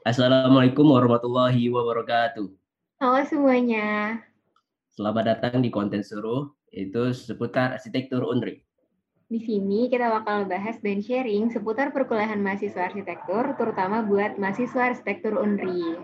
Assalamualaikum 0.00 0.96
warahmatullahi 0.96 1.68
wabarakatuh. 1.68 2.48
Halo 3.04 3.20
semuanya. 3.28 4.16
Selamat 4.96 5.36
datang 5.36 5.60
di 5.60 5.68
konten 5.68 6.00
suruh, 6.00 6.48
yaitu 6.72 7.12
seputar 7.12 7.76
arsitektur 7.76 8.24
UNRI. 8.24 8.64
Di 9.28 9.44
sini 9.44 9.92
kita 9.92 10.08
bakal 10.08 10.48
bahas 10.48 10.80
dan 10.80 11.04
sharing 11.04 11.52
seputar 11.52 11.92
perkuliahan 11.92 12.40
mahasiswa 12.40 12.88
arsitektur, 12.88 13.52
terutama 13.60 14.00
buat 14.00 14.40
mahasiswa 14.40 14.96
arsitektur 14.96 15.36
UNRI. 15.36 16.00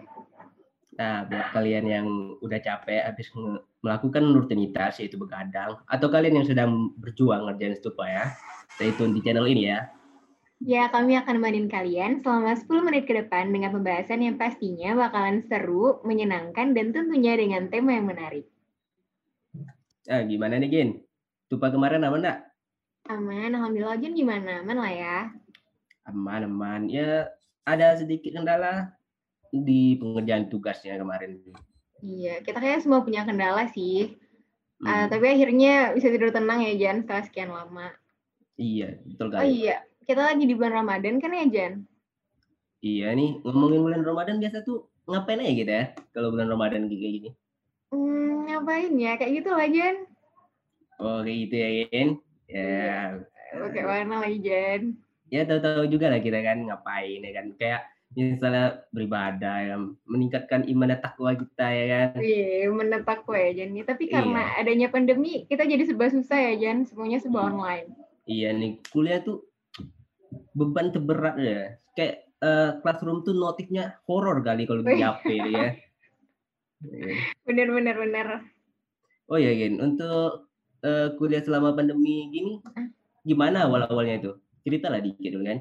Nah, 1.01 1.25
buat 1.33 1.57
kalian 1.57 1.89
yang 1.89 2.07
udah 2.45 2.61
capek 2.61 3.01
habis 3.01 3.33
melakukan 3.81 4.29
rutinitas 4.37 5.01
yaitu 5.01 5.17
begadang, 5.17 5.81
atau 5.89 6.13
kalian 6.13 6.45
yang 6.45 6.47
sedang 6.47 6.93
berjuang 7.01 7.49
ngerjain 7.49 7.81
stupa 7.81 8.05
ya, 8.05 8.25
stay 8.77 8.93
tune 9.01 9.17
di 9.17 9.25
channel 9.25 9.49
ini 9.49 9.73
ya. 9.73 9.89
Ya, 10.65 10.89
kami 10.89 11.21
akan 11.21 11.37
menemani 11.37 11.69
kalian 11.69 12.25
selama 12.25 12.57
10 12.57 12.87
menit 12.89 13.05
ke 13.05 13.13
depan 13.13 13.53
dengan 13.53 13.77
pembahasan 13.77 14.25
yang 14.25 14.41
pastinya 14.41 14.97
bakalan 14.97 15.45
seru, 15.45 16.01
menyenangkan, 16.01 16.73
dan 16.73 16.97
tentunya 16.97 17.37
dengan 17.37 17.69
tema 17.69 17.93
yang 17.93 18.09
menarik. 18.09 18.49
Nah, 20.09 20.25
gimana 20.25 20.57
nih, 20.57 20.71
Gin? 20.73 20.91
Tupa 21.53 21.69
kemarin 21.69 22.09
aman 22.09 22.25
enggak? 22.25 22.39
Aman, 23.13 23.53
Alhamdulillah. 23.53 24.01
Jen 24.01 24.17
gimana? 24.17 24.65
Aman 24.65 24.81
lah 24.81 24.93
ya? 24.97 25.19
Aman, 26.09 26.49
aman. 26.49 26.89
Ya, 26.89 27.29
ada 27.69 27.93
sedikit 28.01 28.33
kendala 28.33 28.97
di 29.53 30.01
pengerjaan 30.01 30.49
tugasnya 30.49 30.97
kemarin. 30.97 31.37
Iya, 32.01 32.41
kita 32.41 32.65
kayak 32.65 32.81
semua 32.81 33.05
punya 33.05 33.29
kendala 33.29 33.69
sih. 33.77 34.17
Hmm. 34.81 34.89
Uh, 34.89 35.07
tapi 35.13 35.37
akhirnya 35.37 35.93
bisa 35.93 36.09
tidur 36.09 36.33
tenang 36.33 36.65
ya, 36.65 36.73
Jan, 36.81 37.05
setelah 37.05 37.23
sekian 37.29 37.51
lama. 37.53 37.93
Iya, 38.57 39.05
betul 39.05 39.29
kan? 39.29 39.45
Oh 39.45 39.49
iya, 39.49 39.85
kita 40.07 40.23
lagi 40.23 40.47
di 40.47 40.55
bulan 40.55 40.87
Ramadan 40.87 41.19
kan 41.19 41.35
ya, 41.35 41.47
Jan? 41.51 41.83
Iya 42.79 43.11
nih, 43.19 43.43
ngomongin 43.43 43.83
bulan 43.83 44.03
Ramadan 44.07 44.39
biasa 44.39 44.63
tuh 44.63 44.87
ngapain 45.11 45.43
aja 45.43 45.53
gitu 45.53 45.73
ya, 45.75 45.85
kalau 46.15 46.31
bulan 46.31 46.47
Ramadan 46.47 46.87
kayak 46.87 47.03
gini? 47.03 47.31
Hmm, 47.91 48.47
ngapain 48.47 48.95
ya? 48.95 49.19
Kayak 49.19 49.33
gitu 49.43 49.51
lah, 49.51 49.67
Jan. 49.67 49.97
Oh, 51.03 51.19
kayak 51.27 51.39
gitu 51.51 51.55
ya, 51.59 51.69
Jan? 51.91 52.09
Ya. 52.47 53.19
Oke, 53.67 53.81
mana 53.83 54.23
lagi 54.23 54.39
Jen? 54.39 54.95
Ya 55.27 55.43
tahu-tahu 55.43 55.91
juga 55.91 56.07
lah 56.15 56.23
kita 56.23 56.39
kan 56.39 56.63
ngapain 56.63 57.19
ya 57.19 57.33
kan 57.35 57.47
kayak 57.59 57.83
misalnya 58.15 58.87
beribadah 58.95 59.57
ya 59.59 59.77
meningkatkan 60.07 60.63
iman 60.71 60.95
dan 60.95 61.01
takwa 61.03 61.35
kita 61.35 61.67
ya 61.67 61.85
kan. 61.91 62.23
Iya, 62.23 62.71
iman 62.71 62.87
dan 62.95 63.03
takwa 63.03 63.35
ya 63.35 63.51
Jen. 63.59 63.75
Tapi 63.83 64.05
karena 64.07 64.55
iya. 64.55 64.63
adanya 64.63 64.89
pandemi 64.95 65.43
kita 65.51 65.67
jadi 65.67 65.83
serba 65.83 66.07
susah 66.15 66.39
ya 66.39 66.55
Jen, 66.63 66.87
semuanya 66.87 67.19
serba 67.19 67.43
iya. 67.43 67.49
online. 67.51 67.89
Iya 68.27 68.49
nih, 68.55 68.73
kuliah 68.95 69.19
tuh 69.23 69.43
beban 70.55 70.93
terberat 70.93 71.37
ya. 71.39 71.77
Kayak 71.97 72.27
uh, 72.43 72.71
classroom 72.85 73.25
tuh 73.25 73.35
notifnya 73.37 73.97
horor 74.05 74.45
kali 74.45 74.69
kalau 74.69 74.83
di 74.85 75.01
HP 75.01 75.27
ya. 75.51 75.75
Bener 77.49 77.69
bener 77.73 77.97
bener. 77.97 78.27
Oh 79.27 79.41
ya 79.41 79.51
Gen, 79.57 79.83
untuk 79.83 80.47
uh, 80.87 81.09
kuliah 81.19 81.43
selama 81.43 81.75
pandemi 81.75 82.31
gini 82.31 82.63
gimana 83.27 83.67
awal-awalnya 83.67 84.23
itu? 84.23 84.33
Cerita 84.63 84.87
lah 84.93 85.03
dikit 85.03 85.35
dulu 85.35 85.45
kan. 85.51 85.61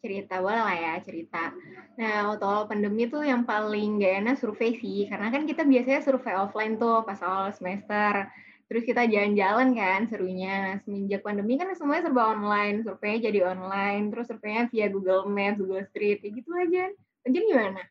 Cerita 0.00 0.40
boleh 0.40 0.62
lah 0.64 0.76
ya 0.80 0.94
cerita. 1.04 1.52
Nah 2.00 2.32
waktu 2.32 2.44
awal 2.48 2.64
pandemi 2.66 3.04
tuh 3.06 3.20
yang 3.20 3.44
paling 3.44 4.00
gak 4.00 4.24
enak 4.24 4.36
survei 4.40 4.74
sih, 4.80 5.04
karena 5.06 5.28
kan 5.28 5.44
kita 5.44 5.62
biasanya 5.62 6.00
survei 6.00 6.34
offline 6.34 6.80
tuh 6.80 7.04
pas 7.04 7.20
awal 7.20 7.52
semester. 7.52 8.32
Terus 8.70 8.86
kita 8.86 9.02
jalan-jalan 9.02 9.74
kan 9.74 10.06
serunya. 10.06 10.54
Nah, 10.62 10.74
semenjak 10.86 11.26
pandemi 11.26 11.58
kan 11.58 11.74
semuanya 11.74 12.06
serba 12.06 12.38
online, 12.38 12.86
surveinya 12.86 13.26
jadi 13.26 13.50
online, 13.50 14.14
terus 14.14 14.30
surveinya 14.30 14.70
via 14.70 14.86
Google 14.86 15.26
Maps, 15.26 15.58
Google 15.58 15.82
Street, 15.90 16.22
kayak 16.22 16.38
gitu 16.38 16.50
aja. 16.54 16.84
Lanjut 17.26 17.42
gimana? 17.50 17.82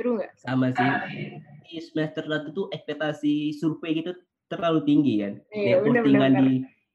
Seru 0.00 0.10
nggak? 0.16 0.32
Sama 0.40 0.72
sih. 0.72 0.90
Di 1.68 1.76
semester 1.76 2.24
satu 2.24 2.48
tuh 2.56 2.66
ekspektasi 2.72 3.52
survei 3.52 4.00
gitu 4.00 4.16
terlalu 4.48 4.80
tinggi 4.88 5.14
kan. 5.20 5.32
Iya, 5.52 5.84
Networkingan 5.84 6.32
di 6.40 6.52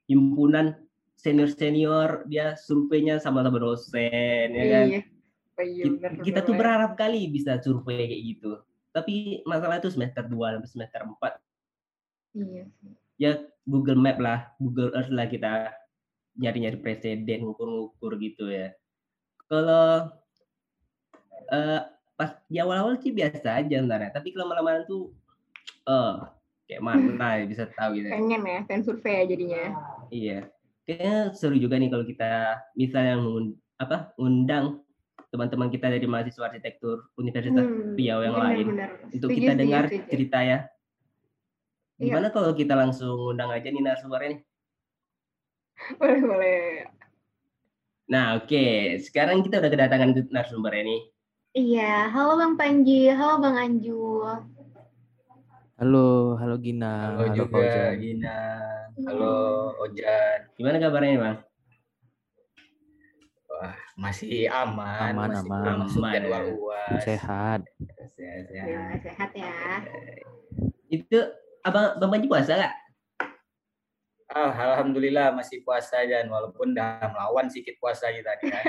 himpunan 0.10 0.66
senior-senior 1.14 2.26
dia 2.26 2.58
surveinya 2.58 3.22
sama-sama 3.22 3.62
dosen 3.62 4.58
ya 4.58 4.66
kan. 4.74 4.86
Iya. 4.90 5.02
iya 5.60 5.84
bener, 5.92 6.24
kita 6.24 6.40
tuh 6.48 6.56
berharap 6.56 6.96
kali 6.96 7.30
bisa 7.30 7.62
survei 7.62 8.10
kayak 8.10 8.24
gitu. 8.26 8.52
Tapi 8.90 9.46
masalah 9.46 9.78
itu 9.78 9.94
semester 9.94 10.26
2 10.26 10.58
sampai 10.58 10.70
semester 10.72 11.02
4. 11.06 11.38
Iya. 12.34 12.66
Ya 13.20 13.44
Google 13.68 14.00
Map 14.00 14.18
lah, 14.18 14.50
Google 14.58 14.96
Earth 14.96 15.12
lah 15.12 15.28
kita 15.28 15.76
nyari-nyari 16.40 16.80
presiden, 16.80 17.44
ngukur-ngukur 17.44 18.16
gitu 18.18 18.48
ya. 18.48 18.72
Kalau 19.46 20.10
uh, 21.52 21.82
pas 22.16 22.32
di 22.48 22.58
awal-awal 22.58 22.96
sih 22.98 23.12
biasa 23.12 23.60
aja 23.60 23.84
sebenarnya, 23.84 24.16
tapi 24.16 24.32
kalau 24.32 24.50
lama-lama 24.50 24.88
tuh 24.88 25.12
uh, 25.86 26.32
kayak 26.70 26.86
mana 26.86 27.44
ya 27.44 27.46
bisa 27.50 27.66
tahu 27.74 28.00
gitu. 28.00 28.08
Ya. 28.08 28.16
Pengen 28.16 28.42
ya, 28.46 28.60
pengen 28.70 28.84
survei 28.86 29.14
ya 29.20 29.24
jadinya. 29.26 29.64
Iya. 30.14 30.40
Kayaknya 30.86 31.16
seru 31.38 31.58
juga 31.58 31.76
nih 31.78 31.90
kalau 31.90 32.06
kita 32.06 32.32
misalnya 32.74 33.16
apa 33.78 34.14
undang 34.18 34.82
teman-teman 35.30 35.70
kita 35.70 35.90
dari 35.94 36.06
mahasiswa 36.10 36.50
arsitektur 36.50 37.14
Universitas 37.18 37.66
hmm, 37.66 37.94
Riau 37.94 38.26
yang 38.26 38.36
benar, 38.38 38.50
lain 38.50 38.66
benar. 38.74 38.90
untuk 39.14 39.30
kita 39.30 39.54
dengar 39.54 39.84
setuju. 39.90 40.10
cerita 40.10 40.40
ya. 40.42 40.60
Iya. 42.00 42.16
Gimana 42.16 42.28
iya. 42.32 42.36
kalau 42.36 42.52
kita 42.56 42.74
langsung 42.80 43.36
undang 43.36 43.52
aja 43.52 43.68
nih 43.68 43.84
narasumbernya 43.84 44.40
nih? 44.40 44.42
Boleh, 46.00 46.20
boleh. 46.24 46.60
Nah, 48.08 48.40
oke. 48.40 48.48
Okay. 48.48 49.04
Sekarang 49.04 49.44
kita 49.44 49.60
udah 49.60 49.68
kedatangan 49.72 50.16
narasumber 50.32 50.80
ini. 50.80 51.12
Iya, 51.52 52.08
halo 52.08 52.40
Bang 52.40 52.56
Panji, 52.56 53.12
halo 53.12 53.44
Bang 53.44 53.60
Anju. 53.60 54.24
Halo, 55.76 56.40
halo 56.40 56.56
Gina. 56.64 57.12
Halo, 57.12 57.28
halo 57.28 57.36
juga 57.36 57.58
Ojan. 57.68 57.92
Gina. 58.00 58.40
Halo 59.04 59.36
Ojan. 59.84 60.40
Gimana 60.56 60.78
kabarnya 60.80 61.20
Bang? 61.20 61.38
Wah, 63.52 63.76
masih 64.00 64.48
aman, 64.48 65.12
aman 65.12 65.30
masih 65.36 65.52
aman. 65.52 65.76
masuk 65.84 66.04
jadwal 66.08 66.46
UAS. 66.64 67.02
Sehat. 67.04 67.60
Sehat, 68.16 68.44
sehat. 68.48 68.68
Ya, 68.72 68.84
sehat 69.04 69.30
ya. 69.36 69.56
Itu 70.88 71.20
Abang 71.64 72.00
Bang 72.00 72.10
Panji 72.12 72.28
puasa 72.32 72.56
nggak? 72.56 72.76
Oh, 74.30 74.54
Alhamdulillah 74.54 75.34
masih 75.34 75.66
puasa 75.66 76.06
dan 76.06 76.30
walaupun 76.30 76.78
udah 76.78 77.02
melawan 77.10 77.50
sedikit 77.50 77.82
puasa 77.82 78.14
kita 78.14 78.38
tadi 78.38 78.54
kan. 78.54 78.66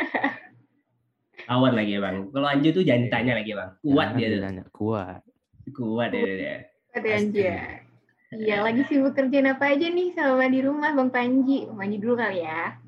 Lawan 1.52 1.76
lagi 1.76 1.96
ya 1.96 2.00
Bang. 2.00 2.32
Kalau 2.32 2.48
Anju 2.48 2.68
tuh 2.72 2.84
jangan 2.84 3.02
ditanya 3.06 3.32
lagi 3.36 3.52
Bang. 3.52 3.70
Kuat 3.84 4.08
dia 4.16 4.28
tuh. 4.32 4.40
Kuat. 4.72 5.20
Kuat 5.76 6.10
dia. 6.16 6.34
dia. 6.34 6.56
Ada 6.96 7.08
aja. 7.20 7.52
Iya, 8.30 8.56
lagi 8.62 8.86
sibuk 8.86 9.18
kerjaan 9.18 9.50
apa 9.50 9.74
aja 9.74 9.90
nih 9.90 10.14
sama 10.14 10.46
di 10.46 10.62
rumah 10.62 10.94
Bang 10.94 11.10
Panji? 11.10 11.66
Bang 11.66 11.78
Panji 11.82 11.96
dulu 11.98 12.14
kali 12.16 12.40
ya. 12.46 12.78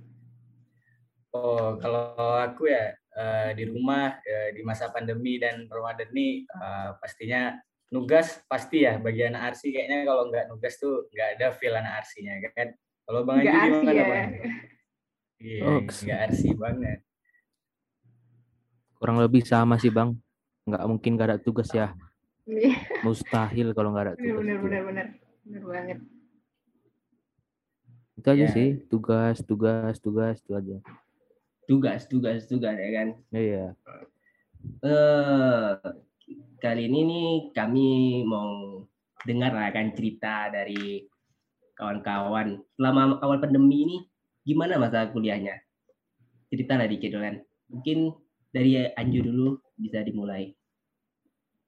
Oh, 1.32 1.76
kalau 1.80 2.14
aku 2.40 2.69
ya 2.69 2.92
uh, 3.16 3.50
di 3.56 3.64
rumah 3.69 4.16
uh, 4.16 4.48
di 4.52 4.60
masa 4.64 4.92
pandemi 4.92 5.40
dan 5.40 5.69
Ramadan 5.69 6.08
ini 6.12 6.44
uh, 6.52 6.96
pastinya 7.00 7.56
nugas 7.92 8.41
pasti 8.48 8.88
ya 8.88 8.97
bagi 8.97 9.20
anak 9.28 9.53
arsi 9.53 9.69
kayaknya 9.69 10.08
kalau 10.08 10.32
nggak 10.32 10.48
nugas 10.48 10.80
tuh 10.80 11.06
nggak 11.12 11.28
ada 11.36 11.47
feel 11.53 11.76
anak 11.76 12.00
arsinya 12.00 12.41
kan. 12.56 12.72
Kalau 13.04 13.20
Bang 13.28 13.44
Haji 13.44 13.53
gimana 13.53 13.92
ya. 13.92 14.04
Bang? 14.08 14.30
Iya, 15.42 15.62
oh, 15.66 15.80
nggak 15.84 16.20
arsi 16.31 16.48
banget. 16.56 16.98
Kurang 18.97 19.19
lebih 19.20 19.44
sama 19.44 19.76
sih 19.76 19.92
Bang. 19.92 20.16
Nggak 20.64 20.82
mungkin 20.88 21.19
gak 21.19 21.28
ada 21.28 21.38
tugas 21.42 21.69
ya. 21.75 21.92
Iya. 22.48 22.78
Mustahil 23.04 23.75
kalau 23.76 23.92
nggak 23.92 24.04
ada 24.08 24.14
tugas. 24.16 24.41
Benar, 24.41 24.58
benar, 24.62 24.81
benar, 24.88 25.06
benar 25.44 25.62
banget. 25.69 25.98
Itu 28.16 28.28
aja 28.31 28.47
ya. 28.47 28.54
sih, 28.54 28.69
tugas, 28.86 29.42
tugas, 29.42 29.98
tugas, 29.98 30.38
itu 30.38 30.52
aja. 30.54 30.76
Tugas, 31.66 32.06
tugas, 32.06 32.47
tugas 32.47 32.76
ya 32.78 32.91
kan. 32.94 33.08
Iya. 33.34 33.66
Uh, 34.78 35.75
kali 36.62 36.87
ini 36.87 37.00
nih 37.05 37.29
kami 37.50 37.88
mau 38.23 38.82
dengar 39.26 39.55
kan 39.75 39.90
cerita 39.94 40.50
dari 40.50 41.06
kawan-kawan. 41.79 42.62
Selama 42.79 43.19
awal 43.19 43.38
pandemi 43.43 43.87
ini 43.87 43.96
gimana 44.46 44.79
masa 44.79 45.11
kuliahnya? 45.11 45.58
Cerita 46.52 46.79
lah 46.79 46.87
dikit 46.87 47.17
kan. 47.17 47.43
Mungkin 47.73 48.12
dari 48.52 48.84
Anju 48.93 49.20
dulu 49.25 49.58
bisa 49.81 50.05
dimulai. 50.05 50.52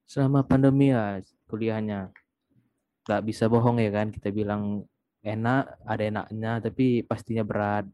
Selama 0.05 0.44
pandemi 0.44 0.93
ya 0.93 1.19
kuliahnya. 1.49 2.12
Nggak 3.05 3.22
bisa 3.25 3.49
bohong 3.49 3.81
ya 3.81 3.90
kan 3.93 4.12
kita 4.12 4.28
bilang 4.32 4.84
enak 5.25 5.81
ada 5.88 6.02
enaknya 6.05 6.52
tapi 6.60 7.02
pastinya 7.02 7.43
berat. 7.43 7.88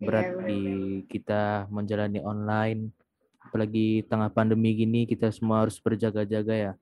Berat 0.00 0.26
yeah, 0.26 0.46
di 0.48 0.60
kita 1.06 1.70
menjalani 1.70 2.18
online 2.18 3.03
apalagi 3.44 4.02
tengah 4.08 4.32
pandemi 4.32 4.74
gini 4.74 5.04
kita 5.04 5.30
semua 5.30 5.62
harus 5.64 5.76
berjaga-jaga 5.78 6.54
ya 6.54 6.72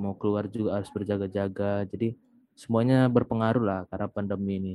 mau 0.00 0.16
keluar 0.16 0.48
juga 0.48 0.80
harus 0.80 0.90
berjaga-jaga 0.90 1.86
jadi 1.88 2.16
semuanya 2.56 3.08
berpengaruh 3.08 3.62
lah 3.62 3.80
karena 3.88 4.06
pandemi 4.10 4.52
ini 4.58 4.74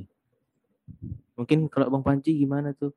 mungkin 1.38 1.68
kalau 1.68 1.92
bang 1.92 2.04
Panci 2.06 2.32
gimana 2.34 2.72
tuh 2.72 2.94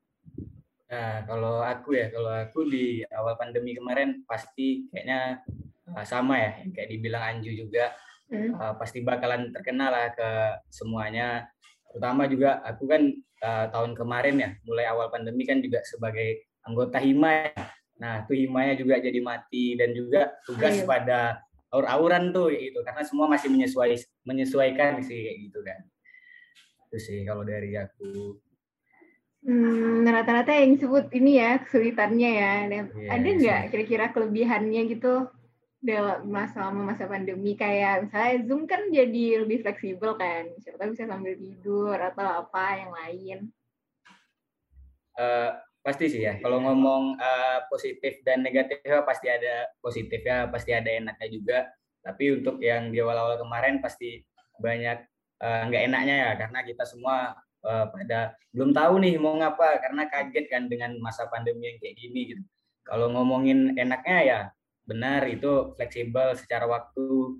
Nah, 0.89 1.21
kalau 1.30 1.62
aku 1.62 1.94
ya, 1.94 2.09
kalau 2.09 2.33
aku 2.33 2.65
di 2.65 3.06
awal 3.13 3.38
pandemi 3.38 3.77
kemarin 3.77 4.25
pasti 4.25 4.89
kayaknya 4.89 5.38
uh, 5.94 6.01
sama 6.01 6.42
ya, 6.42 6.51
kayak 6.74 6.89
dibilang 6.89 7.24
Anju 7.30 7.53
juga, 7.53 7.94
hmm. 8.33 8.57
uh, 8.57 8.74
pasti 8.81 9.06
bakalan 9.06 9.53
terkenal 9.53 9.94
lah 9.94 10.09
ke 10.09 10.30
semuanya. 10.74 11.45
Terutama 11.94 12.25
juga 12.25 12.65
aku 12.65 12.89
kan 12.89 13.06
uh, 13.45 13.65
tahun 13.69 13.94
kemarin 13.94 14.35
ya, 14.42 14.50
mulai 14.65 14.89
awal 14.89 15.13
pandemi 15.13 15.45
kan 15.45 15.62
juga 15.62 15.85
sebagai 15.85 16.50
anggota 16.65 16.97
hima. 16.97 17.53
Ya. 17.53 17.69
Nah, 18.00 18.24
tuh 18.24 18.36
himanya 18.40 18.80
juga 18.80 18.96
jadi 18.98 19.19
mati 19.19 19.75
dan 19.75 19.92
juga 19.92 20.40
tugas 20.48 20.80
Ayo. 20.80 20.88
pada 20.88 21.44
aur-auran 21.69 22.31
tuh 22.31 22.50
gitu, 22.56 22.81
karena 22.81 23.04
semua 23.06 23.30
masih 23.30 23.51
menyesuaikan 23.51 24.10
menyesuaikan 24.25 25.04
sih 25.06 25.19
kayak 25.19 25.38
gitu 25.51 25.60
kan. 25.62 25.80
Itu 26.90 26.98
sih 26.98 27.22
kalau 27.28 27.44
dari 27.46 27.75
aku. 27.75 28.40
Hmm, 29.40 30.04
rata-rata 30.04 30.51
yang 30.51 30.75
disebut 30.75 31.12
ini 31.16 31.40
ya 31.40 31.63
kesulitannya 31.63 32.30
ya. 32.36 32.54
yeah, 32.68 32.84
ada 33.07 33.28
nggak 33.28 33.62
kira-kira 33.72 34.06
kelebihannya 34.12 34.81
gitu 34.92 35.31
dalam 35.80 36.28
masa 36.28 36.68
masa 36.75 37.07
pandemi 37.07 37.56
kayak 37.56 38.07
misalnya 38.07 38.36
Zoom 38.44 38.68
kan 38.68 38.92
jadi 38.92 39.48
lebih 39.48 39.63
fleksibel 39.63 40.19
kan, 40.19 40.52
siapa 40.60 40.75
tahu 40.75 40.92
bisa 40.92 41.07
sambil 41.07 41.40
tidur 41.40 41.95
atau 41.95 42.44
apa 42.44 42.66
yang 42.84 42.92
lain. 42.92 43.40
Uh, 45.16 45.56
pasti 45.89 46.06
sih 46.06 46.21
ya. 46.21 46.38
Kalau 46.38 46.62
ngomong 46.62 47.18
uh, 47.18 47.65
positif 47.74 48.21
dan 48.21 48.45
negatifnya 48.45 49.01
pasti 49.01 49.25
ada 49.25 49.65
positifnya, 49.81 50.45
pasti 50.53 50.69
ada 50.69 50.86
enaknya 50.86 51.27
juga. 51.33 51.59
Tapi 52.06 52.38
untuk 52.38 52.62
yang 52.62 52.94
di 52.94 53.01
awal-awal 53.01 53.41
kemarin 53.41 53.81
pasti 53.81 54.21
banyak 54.62 55.01
uh, 55.41 55.62
nggak 55.65 55.83
enaknya 55.89 56.15
ya 56.30 56.31
karena 56.38 56.59
kita 56.62 56.83
semua 56.86 57.33
uh, 57.65 57.86
pada 57.89 58.38
belum 58.53 58.71
tahu 58.71 58.94
nih 59.01 59.15
mau 59.18 59.33
ngapa 59.39 59.81
karena 59.81 60.06
kaget 60.07 60.45
kan 60.45 60.63
dengan 60.69 60.94
masa 61.01 61.25
pandemi 61.27 61.74
yang 61.74 61.77
kayak 61.81 61.95
gini 61.97 62.21
gitu. 62.38 62.44
Kalau 62.85 63.09
ngomongin 63.09 63.74
enaknya 63.74 64.18
ya 64.21 64.39
benar 64.89 65.21
itu 65.30 65.77
fleksibel 65.77 66.33
secara 66.33 66.65
waktu 66.65 67.38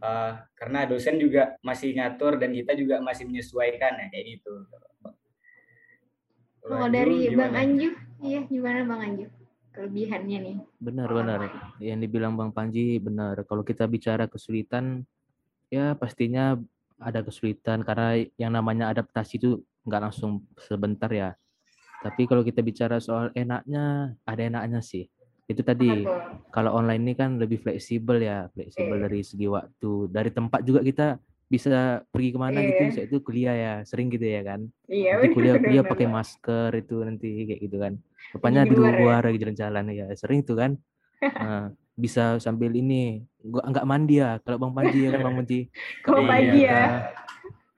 uh, 0.00 0.32
karena 0.56 0.88
dosen 0.88 1.20
juga 1.20 1.52
masih 1.60 1.92
ngatur 1.92 2.40
dan 2.40 2.56
kita 2.56 2.72
juga 2.72 3.04
masih 3.04 3.28
menyesuaikan 3.28 4.00
ya 4.00 4.06
kayak 4.12 4.26
gitu. 4.36 4.52
Kalau 6.66 6.88
dari 6.90 7.30
gimana? 7.30 7.38
Bang 7.38 7.54
Anju, 7.54 7.90
iya 8.26 8.40
gimana 8.42 8.82
Bang 8.82 9.00
Anju? 9.06 9.26
Kelebihannya 9.70 10.38
nih. 10.42 10.56
Benar 10.82 11.08
benar. 11.14 11.40
Yang 11.78 11.98
dibilang 12.08 12.34
Bang 12.34 12.50
Panji 12.50 12.98
benar. 12.98 13.38
Kalau 13.46 13.62
kita 13.62 13.86
bicara 13.86 14.26
kesulitan, 14.26 15.06
ya 15.70 15.94
pastinya 15.94 16.58
ada 16.98 17.20
kesulitan 17.22 17.84
karena 17.86 18.18
yang 18.40 18.50
namanya 18.50 18.90
adaptasi 18.90 19.38
itu 19.38 19.62
nggak 19.86 20.10
langsung 20.10 20.42
sebentar 20.58 21.12
ya. 21.12 21.38
Tapi 22.02 22.26
kalau 22.26 22.42
kita 22.42 22.60
bicara 22.66 22.98
soal 22.98 23.30
enaknya, 23.36 24.16
ada 24.26 24.42
enaknya 24.42 24.80
sih. 24.82 25.06
Itu 25.46 25.62
tadi 25.62 26.02
kalau 26.50 26.74
online 26.74 27.06
ini 27.06 27.14
kan 27.14 27.38
lebih 27.38 27.62
fleksibel 27.62 28.18
ya, 28.18 28.50
fleksibel 28.50 28.98
dari 28.98 29.22
segi 29.22 29.46
waktu, 29.46 30.10
dari 30.10 30.34
tempat 30.34 30.60
juga 30.66 30.82
kita 30.82 31.20
bisa 31.46 32.02
pergi 32.10 32.30
ke 32.34 32.38
mana 32.42 32.58
gitu, 32.58 32.82
saya 32.90 33.06
itu 33.06 33.18
kuliah 33.22 33.54
ya, 33.54 33.74
sering 33.86 34.10
gitu 34.10 34.26
ya 34.26 34.42
kan. 34.42 34.66
Iya, 34.90 35.22
nanti 35.22 35.30
kuliah 35.30 35.54
kuliah 35.62 35.84
pakai 35.86 36.06
masker 36.10 36.70
itu 36.74 36.96
nanti 37.06 37.28
kayak 37.46 37.60
gitu 37.62 37.76
kan. 37.78 37.92
Rupanya 38.34 38.66
di 38.66 38.74
luar 38.74 39.22
ya? 39.22 39.30
lagi 39.30 39.38
jalan-jalan 39.38 39.84
ya, 39.94 40.06
sering 40.18 40.42
itu 40.42 40.54
kan. 40.58 40.74
Nah, 41.16 41.72
bisa 41.96 42.36
sambil 42.36 42.76
ini 42.76 43.24
gua 43.40 43.64
enggak 43.64 43.88
mandi 43.88 44.20
ya 44.20 44.36
kalau 44.44 44.60
bang 44.60 44.72
Panji 44.76 44.98
ya 45.00 45.10
kan 45.16 45.20
bang 45.24 45.36
Panji 45.40 45.60
kalau 46.04 46.22
pagi 46.28 46.60
ya 46.68 46.84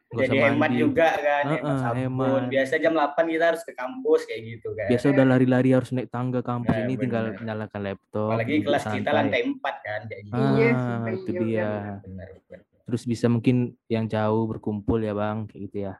Gak 0.08 0.24
jadi 0.24 0.36
hemat 0.40 0.72
mandi. 0.72 0.80
juga 0.80 1.08
kan 1.20 1.44
uh, 1.44 1.52
hemat 1.52 1.78
sabun 1.84 2.00
hemat. 2.00 2.42
biasa 2.48 2.74
jam 2.80 2.92
8 2.96 3.28
kita 3.28 3.44
harus 3.52 3.62
ke 3.62 3.72
kampus 3.76 4.20
kayak 4.24 4.40
gitu 4.40 4.68
kan 4.72 4.88
biasa 4.88 5.04
udah 5.12 5.24
lari-lari 5.28 5.70
harus 5.76 5.90
naik 5.92 6.08
tangga 6.08 6.40
kampus 6.40 6.72
nah, 6.72 6.80
ini 6.80 6.94
bener. 6.96 7.02
tinggal 7.04 7.24
nyalakan 7.44 7.80
laptop 7.84 8.30
apalagi 8.32 8.56
kelas 8.64 8.82
santai. 8.82 8.98
kita 8.98 9.10
lantai 9.12 9.40
4 9.44 9.86
kan 9.86 10.00
kayak 10.08 10.22
gitu 10.24 10.40
ah, 10.40 10.52
iya, 10.56 10.72
itu 11.12 11.30
dia 11.44 11.70
benar, 12.02 12.28
benar. 12.48 12.67
Terus 12.88 13.04
bisa 13.04 13.28
mungkin 13.28 13.76
yang 13.92 14.08
jauh 14.08 14.48
berkumpul 14.48 14.96
ya 14.96 15.12
bang 15.12 15.44
kayak 15.44 15.60
gitu 15.68 15.76
ya. 15.84 15.94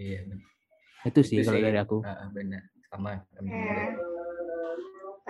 Iya 0.00 0.24
benar. 0.24 0.48
itu 1.00 1.20
sih 1.20 1.36
itu 1.40 1.48
kalau 1.48 1.60
sih, 1.60 1.66
dari 1.68 1.78
aku. 1.84 1.96
Uh, 2.00 2.28
benar. 2.32 2.62
Sama 2.88 3.20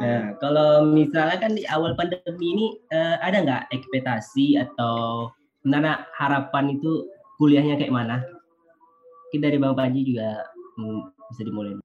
Nah, 0.00 0.32
kalau 0.40 0.88
misalnya 0.88 1.36
kan 1.36 1.52
di 1.52 1.66
awal 1.68 1.92
pandemi 1.92 2.46
ini 2.56 2.66
uh, 2.88 3.20
ada 3.20 3.44
nggak 3.44 3.62
ekspektasi 3.68 4.56
atau 4.56 5.28
mana 5.60 6.08
harapan 6.16 6.78
itu 6.78 7.04
kuliahnya 7.36 7.76
kayak 7.76 7.92
mana? 7.92 8.24
Kita 9.28 9.52
dari 9.52 9.60
Bang 9.60 9.76
Panji 9.76 10.08
juga 10.08 10.40
hmm, 10.80 11.00
bisa 11.34 11.42
dimulai. 11.44 11.76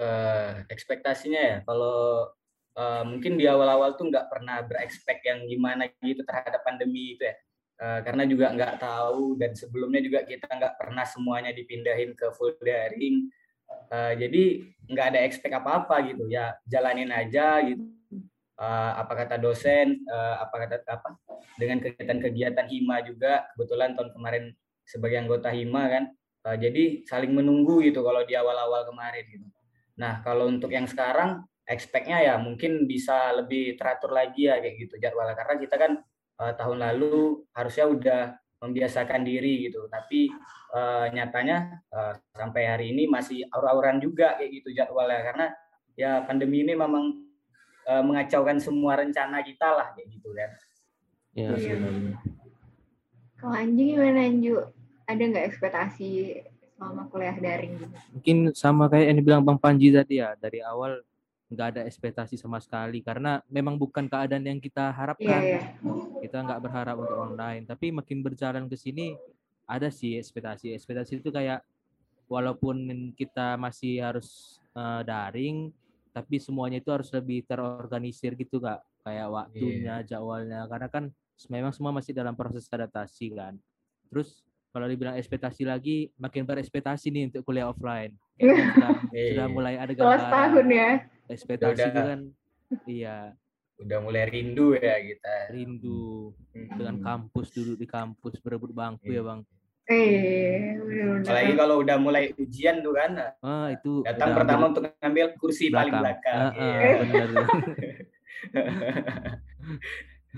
Uh, 0.00 0.64
ekspektasinya 0.72 1.40
ya, 1.42 1.56
kalau 1.68 2.32
uh, 2.76 3.04
mungkin 3.04 3.36
di 3.36 3.44
awal-awal 3.48 3.96
tuh 3.96 4.08
nggak 4.08 4.28
pernah 4.28 4.64
berekspek 4.64 5.24
yang 5.24 5.44
gimana 5.48 5.88
gitu 6.00 6.22
terhadap 6.24 6.60
pandemi 6.64 7.16
itu 7.16 7.24
ya. 7.28 7.36
Uh, 7.82 7.98
karena 8.06 8.22
juga 8.28 8.46
nggak 8.54 8.78
tahu 8.78 9.34
dan 9.42 9.58
sebelumnya 9.58 9.98
juga 9.98 10.22
kita 10.22 10.46
nggak 10.46 10.78
pernah 10.78 11.02
semuanya 11.02 11.50
dipindahin 11.50 12.14
ke 12.14 12.30
full 12.36 12.54
daring. 12.62 13.26
Uh, 13.88 14.12
jadi 14.14 14.68
nggak 14.86 15.06
ada 15.16 15.20
expect 15.26 15.54
apa-apa 15.56 15.98
gitu. 16.12 16.30
Ya 16.30 16.54
jalanin 16.68 17.10
aja 17.10 17.58
gitu. 17.64 17.82
Uh, 18.54 18.92
apa 18.94 19.26
kata 19.26 19.40
dosen 19.40 20.04
uh, 20.06 20.46
apa 20.46 20.54
kata 20.68 20.76
apa? 20.86 21.18
Dengan 21.58 21.82
kegiatan-kegiatan 21.82 22.66
hima 22.70 23.02
juga. 23.02 23.50
Kebetulan 23.56 23.98
tahun 23.98 24.10
kemarin 24.14 24.44
sebagai 24.86 25.18
anggota 25.18 25.50
hima 25.50 25.82
kan. 25.90 26.04
Uh, 26.46 26.54
jadi 26.58 27.02
saling 27.06 27.34
menunggu 27.34 27.82
gitu 27.82 28.02
kalau 28.06 28.22
di 28.22 28.38
awal-awal 28.38 28.86
kemarin 28.86 29.26
gitu. 29.26 29.46
Nah 29.98 30.22
kalau 30.22 30.46
untuk 30.46 30.70
yang 30.70 30.86
sekarang 30.86 31.42
expectnya 31.66 32.18
ya 32.22 32.34
mungkin 32.38 32.84
bisa 32.90 33.30
lebih 33.38 33.78
teratur 33.78 34.10
lagi 34.10 34.50
ya 34.50 34.58
kayak 34.58 34.76
gitu 34.82 34.94
jadwalnya 34.98 35.38
karena 35.38 35.54
kita 35.62 35.76
kan 35.78 35.92
uh, 36.42 36.52
tahun 36.58 36.78
lalu 36.82 37.46
harusnya 37.54 37.86
udah 37.86 38.22
membiasakan 38.62 39.26
diri 39.26 39.66
gitu. 39.66 39.90
Tapi 39.90 40.30
uh, 40.70 41.10
nyatanya 41.10 41.82
uh, 41.90 42.14
sampai 42.38 42.62
hari 42.70 42.86
ini 42.94 43.10
masih 43.10 43.42
aur-auran 43.50 43.98
juga 43.98 44.38
kayak 44.38 44.50
gitu 44.62 44.70
jadwalnya 44.70 45.20
karena 45.26 45.46
ya 45.98 46.22
pandemi 46.24 46.62
ini 46.62 46.78
memang 46.78 47.26
uh, 47.90 48.02
mengacaukan 48.06 48.62
semua 48.62 49.02
rencana 49.02 49.42
kita 49.42 49.68
lah 49.74 49.90
kayak 49.98 50.08
gitu 50.14 50.30
kan. 50.30 50.50
Ya, 51.32 51.48
iya. 51.58 51.76
Kalau 53.40 53.56
Anju 53.58 53.82
gimana 53.82 54.22
Anju? 54.22 54.54
Ada 55.10 55.22
nggak 55.26 55.46
ekspektasi 55.50 56.10
selama 56.78 57.10
kuliah 57.10 57.34
daring 57.34 57.74
gitu? 57.74 57.96
Mungkin 58.14 58.36
sama 58.54 58.86
kayak 58.86 59.06
yang 59.10 59.18
dibilang 59.18 59.42
Bang 59.42 59.58
Panji 59.58 59.90
tadi 59.90 60.22
ya, 60.22 60.38
dari 60.38 60.62
awal 60.62 61.02
nggak 61.52 61.68
ada 61.76 61.82
ekspektasi 61.84 62.40
sama 62.40 62.56
sekali 62.56 63.04
karena 63.04 63.44
memang 63.52 63.76
bukan 63.76 64.08
keadaan 64.08 64.48
yang 64.48 64.56
kita 64.56 64.88
harapkan. 64.88 65.28
Yeah, 65.44 65.76
yeah. 65.76 66.20
Kita 66.24 66.40
nggak 66.40 66.60
berharap 66.64 66.96
untuk 66.96 67.18
online, 67.20 67.68
tapi 67.68 67.92
makin 67.92 68.24
berjalan 68.24 68.64
ke 68.72 68.76
sini 68.80 69.12
ada 69.68 69.92
sih 69.92 70.16
ekspektasi. 70.16 70.72
Ekspektasi 70.72 71.20
itu 71.20 71.28
kayak 71.28 71.60
walaupun 72.26 73.12
kita 73.12 73.60
masih 73.60 74.00
harus 74.00 74.56
uh, 74.72 75.04
daring, 75.04 75.68
tapi 76.16 76.40
semuanya 76.40 76.80
itu 76.80 76.88
harus 76.88 77.12
lebih 77.12 77.44
terorganisir 77.44 78.32
gitu 78.32 78.56
kak, 78.56 78.80
kayak 79.04 79.28
waktunya, 79.28 80.00
yeah. 80.00 80.08
jadwalnya, 80.08 80.64
karena 80.72 80.88
kan 80.88 81.04
memang 81.52 81.76
semua 81.76 81.92
masih 81.92 82.16
dalam 82.16 82.32
proses 82.32 82.64
adaptasi 82.72 83.36
kan. 83.36 83.60
Terus 84.08 84.40
kalau 84.72 84.88
dibilang 84.88 85.20
ekspektasi 85.20 85.68
lagi, 85.68 86.08
makin 86.16 86.48
berekspektasi 86.48 87.12
nih 87.12 87.28
untuk 87.28 87.44
kuliah 87.44 87.68
offline. 87.68 88.16
sudah, 88.40 88.96
sudah 89.12 89.46
mulai 89.52 89.76
ada 89.76 89.92
gambaran. 89.92 90.32
tahun 90.32 90.66
ya 90.72 90.90
ekspektasi 91.32 91.88
itu 91.88 92.00
kan 92.00 92.20
iya. 92.86 93.32
Udah 93.82 93.98
mulai 93.98 94.30
rindu 94.30 94.78
ya 94.78 94.94
kita. 95.02 95.50
Rindu. 95.50 96.30
Hmm. 96.52 96.68
dengan 96.76 96.96
kampus 97.00 97.50
duduk 97.56 97.80
di 97.80 97.88
kampus 97.88 98.36
berebut 98.44 98.70
bangku 98.76 99.08
ya 99.08 99.24
bang. 99.24 99.40
Eh 99.90 100.78
apalagi 101.24 101.52
kalau 101.58 101.82
udah 101.82 101.96
mulai 101.98 102.30
ujian 102.36 102.84
tuh 102.84 102.94
kan. 102.94 103.34
Ah 103.42 103.72
itu 103.72 104.04
datang 104.04 104.36
pertama 104.36 104.70
untuk 104.70 104.86
ngambil 105.00 105.34
kursi 105.40 105.72
belakang. 105.72 105.90
paling 105.90 105.94
belakang. 105.98 106.38
ah, 106.38 106.52
ah, 106.54 107.02
yeah. 107.10 107.46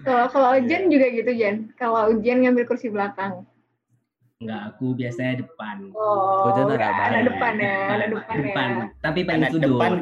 kalau 0.06 0.26
kalau 0.30 0.48
ujian 0.58 0.90
juga 0.90 1.06
gitu 1.10 1.30
Jan 1.38 1.70
kalau 1.78 2.10
ujian 2.10 2.42
ngambil 2.42 2.64
kursi 2.66 2.90
belakang 2.90 3.46
Enggak, 4.42 4.60
aku 4.74 4.86
biasanya 4.98 5.34
depan. 5.46 5.76
Oh, 5.94 6.50
oh 6.50 6.74
ada, 6.74 6.90
ada 6.90 7.22
depan 7.22 7.54
ya, 7.54 7.76
depan, 8.10 8.36
depan. 8.42 8.68
ya. 8.68 8.84
Tapi 8.98 9.20
paling 9.22 9.44
sudut. 9.54 9.70
Depan, 9.78 9.92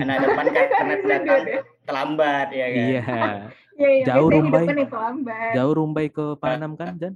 anak 0.00 0.18
depan 0.24 0.44
kan 0.48 0.66
karena 0.72 0.94
datang 1.04 1.40
terlambat 1.84 2.48
ya 2.50 2.66
kan. 2.66 2.86
Iya. 2.88 3.02
Ya, 3.74 3.88
ya, 3.90 4.04
Jauh 4.06 4.28
rumbai. 4.30 4.66
Jauh 5.52 5.74
rumbai 5.74 6.06
ke 6.08 6.38
Panam 6.40 6.78
kan, 6.78 6.96
Jan? 6.96 7.14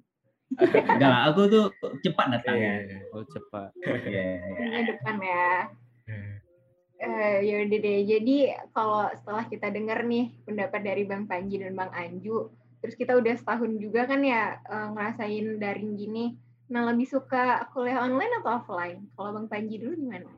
Enggak 0.58 1.08
lah, 1.08 1.22
aku 1.28 1.40
tuh 1.48 1.64
cepat 2.04 2.26
datang. 2.36 2.56
Yeah. 2.56 2.76
Iya. 2.84 2.98
Oh, 3.16 3.24
cepat. 3.24 3.70
Iya. 3.80 4.26
Yeah. 4.52 4.82
depan 4.92 5.16
ya. 5.24 5.48
Uh, 6.98 7.38
ya 7.46 7.54
udah 7.62 7.78
deh. 7.78 7.98
Jadi 8.10 8.36
kalau 8.74 9.06
setelah 9.14 9.46
kita 9.46 9.70
dengar 9.70 10.02
nih 10.02 10.34
pendapat 10.42 10.80
dari 10.82 11.06
Bang 11.06 11.30
Panji 11.30 11.62
dan 11.62 11.78
Bang 11.78 11.94
Anju, 11.94 12.50
terus 12.82 12.98
kita 12.98 13.14
udah 13.14 13.38
setahun 13.38 13.78
juga 13.78 14.10
kan 14.10 14.18
ya 14.26 14.58
uh, 14.66 14.92
ngerasain 14.98 15.62
daring 15.62 15.94
gini. 15.94 16.34
Nah 16.68 16.82
lebih 16.92 17.08
suka 17.08 17.64
kuliah 17.72 18.04
online 18.04 18.44
atau 18.44 18.60
offline? 18.60 19.08
Kalau 19.16 19.30
Bang 19.32 19.48
Panji 19.48 19.80
dulu 19.80 19.96
gimana? 19.96 20.28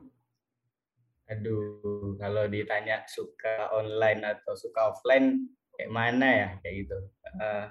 Aduh, 1.31 2.15
kalau 2.19 2.47
ditanya 2.51 3.07
suka 3.07 3.71
online 3.71 4.19
atau 4.23 4.51
suka 4.51 4.91
offline, 4.91 5.47
kayak 5.79 5.91
mana 5.91 6.27
ya, 6.27 6.49
kayak 6.59 6.75
gitu. 6.83 6.97
Uh, 7.39 7.65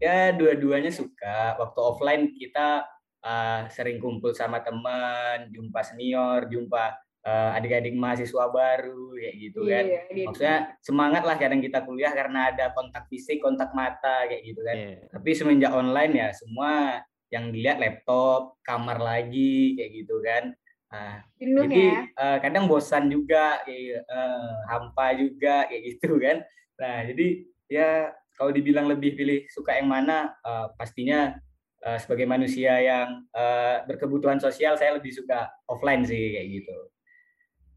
ya 0.00 0.32
dua-duanya 0.32 0.88
suka. 0.88 1.56
Waktu 1.60 1.80
offline 1.84 2.32
kita 2.32 2.88
uh, 3.20 3.68
sering 3.68 4.00
kumpul 4.00 4.32
sama 4.32 4.64
teman, 4.64 5.52
jumpa 5.52 5.84
senior, 5.84 6.48
jumpa 6.48 6.96
uh, 7.28 7.56
adik-adik 7.56 7.92
mahasiswa 7.92 8.48
baru, 8.48 9.16
kayak 9.20 9.36
gitu 9.36 9.60
kan. 9.68 9.84
Iya, 9.84 10.00
iya, 10.08 10.24
Maksudnya 10.24 10.58
semangat 10.80 11.22
lah 11.28 11.36
kadang 11.36 11.60
kita 11.60 11.84
kuliah 11.84 12.12
karena 12.12 12.52
ada 12.56 12.72
kontak 12.72 13.04
fisik, 13.12 13.44
kontak 13.44 13.72
mata, 13.76 14.24
kayak 14.28 14.44
gitu 14.48 14.60
kan. 14.64 14.76
Iya. 14.76 14.96
Tapi 15.12 15.30
semenjak 15.36 15.72
online 15.76 16.12
ya 16.16 16.28
semua 16.32 17.04
yang 17.32 17.54
dilihat 17.54 17.80
laptop, 17.80 18.60
kamar 18.64 19.00
lagi, 19.00 19.78
kayak 19.78 19.90
gitu 19.92 20.20
kan 20.24 20.54
Nah, 20.94 21.12
jadi 21.42 21.84
ya? 21.90 22.00
uh, 22.14 22.38
kadang 22.38 22.70
bosan 22.70 23.10
juga, 23.10 23.58
kayak, 23.66 24.06
uh, 24.06 24.54
hampa 24.70 25.18
juga 25.18 25.66
kayak 25.66 25.82
gitu 25.90 26.22
kan. 26.22 26.36
Nah, 26.78 26.96
jadi 27.10 27.26
ya 27.66 27.90
kalau 28.38 28.54
dibilang 28.54 28.86
lebih 28.86 29.18
pilih 29.18 29.42
suka 29.50 29.74
yang 29.74 29.90
mana, 29.90 30.38
uh, 30.46 30.70
pastinya 30.78 31.34
uh, 31.82 31.98
sebagai 31.98 32.30
manusia 32.30 32.78
yang 32.78 33.26
uh, 33.34 33.82
berkebutuhan 33.90 34.38
sosial, 34.38 34.78
saya 34.78 34.94
lebih 34.94 35.10
suka 35.10 35.50
offline 35.66 36.06
sih 36.06 36.38
kayak 36.38 36.62
gitu. 36.62 36.76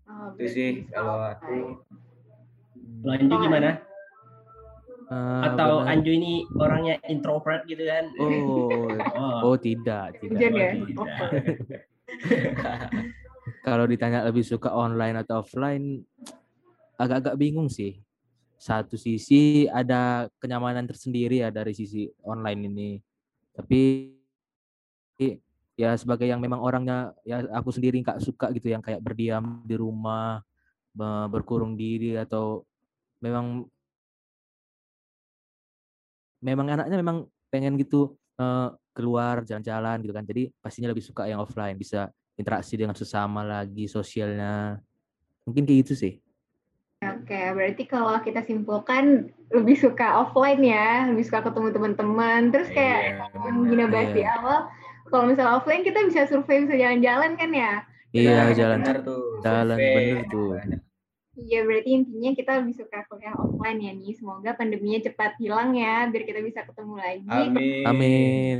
Oh, 0.07 0.31
itu 0.37 0.45
sih 0.47 0.69
kalau 0.93 1.17
aku. 1.25 1.83
Lo 3.01 3.11
Anju 3.13 3.35
gimana? 3.41 3.86
Uh, 5.07 5.43
Atau 5.47 5.87
benar. 5.87 5.91
Anju 5.95 6.11
ini 6.11 6.43
orangnya 6.59 6.99
introvert 7.07 7.63
gitu 7.63 7.79
kan? 7.87 8.11
Oh, 8.19 8.67
oh, 9.15 9.55
oh 9.55 9.55
tidak, 9.55 10.19
tidak. 10.19 10.39
Ya? 10.51 10.71
Oh, 10.99 11.07
tidak. 12.27 12.91
Kalau 13.63 13.87
ditanya 13.87 14.27
lebih 14.27 14.43
suka 14.43 14.67
online 14.75 15.23
atau 15.23 15.39
offline, 15.39 16.03
agak-agak 16.99 17.39
bingung 17.39 17.71
sih. 17.71 18.03
Satu 18.59 18.99
sisi 18.99 19.69
ada 19.71 20.27
kenyamanan 20.43 20.83
tersendiri 20.83 21.39
ya 21.39 21.55
dari 21.55 21.71
sisi 21.71 22.09
online 22.27 22.61
ini. 22.67 22.91
Tapi 23.55 24.11
ya 25.77 25.93
sebagai 25.95 26.25
yang 26.25 26.41
memang 26.41 26.59
orangnya 26.59 27.13
ya 27.21 27.45
aku 27.53 27.69
sendiri 27.69 28.01
nggak 28.01 28.19
suka 28.19 28.49
gitu 28.49 28.73
yang 28.73 28.81
kayak 28.81 28.99
berdiam 28.99 29.61
di 29.61 29.77
rumah 29.77 30.41
berkurung 31.29 31.77
diri 31.77 32.17
atau 32.17 32.65
memang 33.21 33.69
memang 36.41 36.73
anaknya 36.73 36.97
memang 36.99 37.17
pengen 37.49 37.79
gitu 37.79 38.15
uh, 38.37 38.73
keluar 38.93 39.45
jalan-jalan 39.45 40.01
gitu 40.01 40.13
kan. 40.13 40.25
Jadi 40.25 40.49
pastinya 40.57 40.89
lebih 40.89 41.05
suka 41.05 41.29
yang 41.29 41.41
offline, 41.41 41.77
bisa 41.77 42.09
interaksi 42.37 42.77
dengan 42.77 42.97
sesama 42.97 43.45
lagi 43.45 43.85
sosialnya. 43.89 44.81
Mungkin 45.45 45.63
kayak 45.63 45.79
gitu 45.85 45.93
sih. 45.97 46.13
Oke, 46.97 47.37
berarti 47.53 47.85
kalau 47.85 48.17
kita 48.25 48.41
simpulkan 48.41 49.29
lebih 49.53 49.77
suka 49.77 50.25
offline 50.25 50.65
ya, 50.65 51.05
lebih 51.05 51.29
suka 51.29 51.45
ketemu 51.45 51.69
teman-teman. 51.69 52.49
Terus 52.49 52.73
kayak 52.73 53.21
yeah, 53.21 53.53
Gina 53.69 53.85
bahas 53.85 54.09
yeah. 54.09 54.17
di 54.17 54.23
awal, 54.25 54.59
kalau 55.13 55.23
misalnya 55.29 55.61
offline 55.61 55.85
kita 55.85 55.99
bisa 56.09 56.25
survei, 56.25 56.65
bisa 56.65 56.73
jalan-jalan 56.73 57.37
kan 57.37 57.49
ya? 57.53 57.73
Iya, 58.17 58.49
jalan. 58.57 58.81
Tuh, 59.05 59.37
jalan 59.45 59.77
bener 59.77 60.25
tuh. 60.33 60.57
Iya, 61.37 61.69
berarti 61.69 61.89
intinya 61.93 62.31
kita 62.33 62.51
lebih 62.59 62.75
suka 62.81 63.05
kuliah 63.05 63.37
offline 63.37 63.77
ya 63.77 63.91
nih. 63.93 64.11
Semoga 64.17 64.57
pandeminya 64.57 64.99
cepat 65.05 65.37
hilang 65.37 65.77
ya, 65.77 66.09
biar 66.09 66.23
kita 66.25 66.41
bisa 66.41 66.65
ketemu 66.65 66.95
lagi. 66.97 67.29
Amin. 67.29 67.85
Amin. 67.85 68.59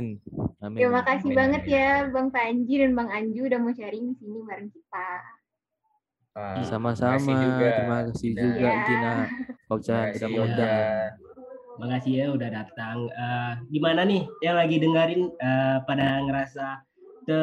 Amin. 0.62 0.78
Terima 0.78 1.02
kasih 1.02 1.34
Amin. 1.34 1.38
banget 1.38 1.62
ya 1.66 2.06
Bang 2.14 2.30
Panji 2.30 2.74
dan 2.78 2.94
Bang 2.94 3.10
Anju 3.10 3.50
udah 3.50 3.58
mau 3.58 3.74
sharing 3.74 4.10
di 4.10 4.14
sini 4.22 4.38
bareng 4.46 4.70
kita. 4.70 5.10
Sama-sama. 6.62 7.18
Terima 7.58 7.98
kasih 8.06 8.30
juga, 8.38 8.70
ya. 8.70 8.86
Gina. 8.86 9.14
Paucan 9.66 10.14
sudah 10.14 10.28
mengundang. 10.30 11.10
Makasih 11.78 12.12
ya 12.14 12.26
udah 12.30 12.48
datang. 12.50 13.10
Uh, 13.14 13.52
gimana 13.70 14.06
nih 14.06 14.22
yang 14.42 14.54
lagi 14.58 14.82
dengerin 14.82 15.30
uh, 15.38 15.78
pada 15.82 16.22
ngerasa 16.26 16.66
ke 17.26 17.42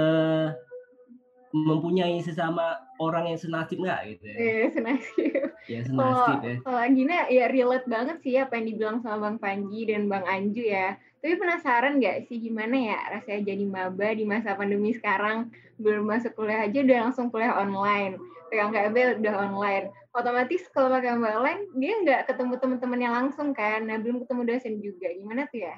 mempunyai 1.55 2.19
sesama 2.19 2.83
orang 3.00 3.31
yang 3.31 3.39
senasib 3.39 3.79
nggak 3.79 4.00
gitu 4.12 4.24
ya? 4.27 4.35
Iya, 4.35 4.65
senasib. 4.75 5.31
Ya, 5.71 5.79
senasib 5.88 6.38
ya. 6.43 6.55
Kalau 6.67 6.83
Gina 6.91 7.17
ya 7.31 7.45
relate 7.47 7.88
banget 7.88 8.17
sih 8.19 8.35
apa 8.35 8.59
yang 8.59 8.65
dibilang 8.67 8.97
sama 9.00 9.31
Bang 9.31 9.38
Panji 9.39 9.88
dan 9.88 10.12
Bang 10.12 10.27
Anju 10.27 10.67
ya. 10.67 11.00
Tapi 11.24 11.39
penasaran 11.39 11.97
nggak 12.03 12.27
sih 12.27 12.38
gimana 12.43 12.75
ya 12.75 13.00
rasanya 13.17 13.55
jadi 13.55 13.65
maba 13.65 14.12
di 14.12 14.27
masa 14.27 14.59
pandemi 14.59 14.91
sekarang? 14.91 15.47
Belum 15.79 16.03
masuk 16.03 16.35
kuliah 16.35 16.67
aja 16.67 16.83
udah 16.83 16.97
langsung 17.07 17.31
kuliah 17.31 17.55
online. 17.55 18.19
Pegang 18.51 18.75
KB 18.75 19.24
udah 19.24 19.35
online. 19.47 19.85
Otomatis 20.12 20.63
kalau 20.71 20.91
pakai 20.91 21.17
online, 21.17 21.67
dia 21.75 21.93
nggak 22.03 22.21
ketemu 22.29 22.59
teman-temannya 22.59 23.09
langsung 23.09 23.51
kan. 23.51 23.83
Nah, 23.83 24.00
belum 24.00 24.24
ketemu 24.24 24.41
dosen 24.47 24.74
juga. 24.79 25.12
Gimana 25.12 25.43
tuh 25.50 25.59
ya? 25.65 25.75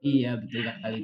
Iya, 0.00 0.30
betul 0.38 0.62
kali. 0.62 1.02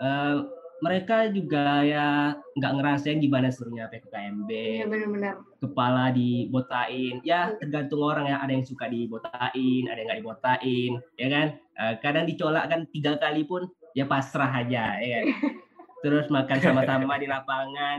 Uh, 0.00 0.59
mereka 0.80 1.28
juga 1.28 1.84
ya 1.84 2.32
nggak 2.56 2.72
ngerasain 2.80 3.20
gimana 3.20 3.52
serunya 3.52 3.86
PKKMB. 3.92 4.50
Iya 4.50 4.84
benar-benar. 4.88 5.34
Kepala 5.60 6.08
dibotain, 6.12 7.20
ya 7.20 7.52
tergantung 7.60 8.00
orang 8.00 8.32
ya. 8.32 8.40
Ada 8.40 8.52
yang 8.56 8.64
suka 8.64 8.88
dibotain, 8.88 9.82
ada 9.86 9.98
yang 10.00 10.08
nggak 10.08 10.20
dibotain, 10.24 10.92
ya 11.20 11.28
kan? 11.28 11.46
Uh, 11.76 11.94
kadang 12.00 12.24
dicolak 12.24 12.64
kan 12.72 12.88
tiga 12.96 13.20
kali 13.20 13.44
pun 13.44 13.68
ya 13.92 14.08
pasrah 14.08 14.48
aja, 14.48 14.96
ya 14.96 15.08
kan? 15.20 15.24
Terus 16.04 16.32
makan 16.32 16.58
sama-sama 16.64 17.20
di 17.20 17.28
lapangan. 17.28 17.98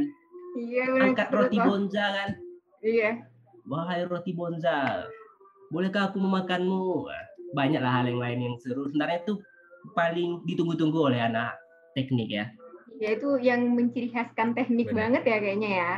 Iya 0.58 0.84
benar. 0.90 1.06
Angkat 1.14 1.28
roti 1.30 1.58
bonza 1.62 2.06
kan? 2.10 2.30
Iya. 2.82 3.12
Wahai 3.70 4.10
roti 4.10 4.34
bonza, 4.34 5.06
bolehkah 5.70 6.10
aku 6.10 6.18
memakanmu? 6.18 7.06
Banyaklah 7.54 8.02
hal 8.02 8.06
yang 8.10 8.18
lain 8.18 8.40
yang 8.42 8.56
seru. 8.58 8.90
Sebenarnya 8.90 9.22
itu 9.22 9.38
paling 9.94 10.42
ditunggu-tunggu 10.50 11.14
oleh 11.14 11.22
anak 11.22 11.62
teknik 11.94 12.30
ya 12.32 12.46
ya 13.01 13.17
itu 13.17 13.29
yang 13.41 13.65
menciri 13.74 14.13
khaskan 14.13 14.53
teknik 14.53 14.93
Benar. 14.93 15.10
banget 15.10 15.24
ya 15.25 15.38
kayaknya 15.41 15.72
ya. 15.74 15.91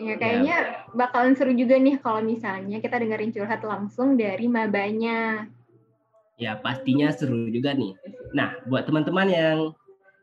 Ya 0.00 0.14
kayaknya 0.16 0.56
ya. 0.56 0.70
bakalan 0.94 1.34
seru 1.34 1.52
juga 1.52 1.76
nih 1.76 1.98
kalau 1.98 2.22
misalnya 2.22 2.78
kita 2.78 3.02
dengerin 3.02 3.34
curhat 3.34 3.60
langsung 3.66 4.14
dari 4.14 4.46
mabanya. 4.46 5.50
Ya 6.38 6.54
pastinya 6.62 7.10
seru 7.10 7.50
juga 7.50 7.74
nih. 7.74 7.98
Nah 8.30 8.62
buat 8.70 8.86
teman-teman 8.86 9.26
yang 9.26 9.58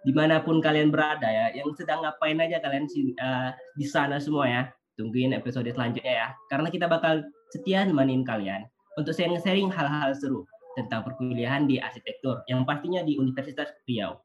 di 0.07 0.15
mana 0.15 0.39
pun 0.39 0.63
kalian 0.63 0.95
berada 0.95 1.27
ya, 1.27 1.51
yang 1.51 1.75
sedang 1.75 2.07
ngapain 2.07 2.39
aja 2.39 2.63
kalian 2.63 2.87
uh, 3.19 3.51
di 3.75 3.83
sana 3.83 4.15
semua 4.15 4.47
ya, 4.47 4.61
tungguin 4.95 5.35
episode 5.35 5.67
selanjutnya 5.67 6.13
ya. 6.23 6.27
Karena 6.47 6.71
kita 6.71 6.87
bakal 6.87 7.27
setia 7.51 7.83
nemenin 7.83 8.23
kalian 8.23 8.63
untuk 8.95 9.11
sharing-sharing 9.11 9.67
hal-hal 9.67 10.15
seru 10.15 10.47
tentang 10.79 11.03
perkuliahan 11.03 11.67
di 11.67 11.83
arsitektur 11.83 12.47
yang 12.47 12.63
pastinya 12.63 13.03
di 13.03 13.19
Universitas 13.19 13.67
Riau. 13.83 14.15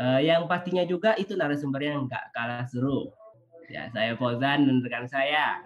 Uh, 0.00 0.20
yang 0.24 0.48
pastinya 0.48 0.80
juga 0.88 1.12
itu 1.20 1.36
narasumber 1.36 1.84
yang 1.84 2.08
nggak 2.08 2.32
kalah 2.32 2.64
seru. 2.64 3.12
Ya, 3.68 3.92
saya 3.92 4.16
Fauzan 4.16 4.64
dan 4.64 4.80
rekan 4.80 5.04
saya. 5.04 5.60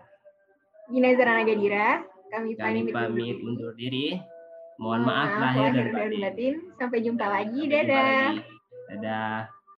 Gina 0.91 1.15
Zarana 1.15 1.47
Gadira. 1.47 2.03
Kami, 2.35 2.59
Kami 2.59 2.91
pamit 2.91 3.39
undur 3.47 3.71
diri. 3.79 4.19
Mohon 4.75 5.03
maaf, 5.07 5.31
maaf 5.39 5.55
lahir 5.55 5.87
dan 5.95 6.19
batin. 6.19 6.55
Sampai 6.75 6.99
jumpa 7.07 7.27
lagi. 7.31 7.63
Dadah. 7.71 8.43
Dadah. 8.91 9.54